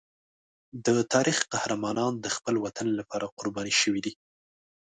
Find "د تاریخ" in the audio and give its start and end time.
0.85-1.37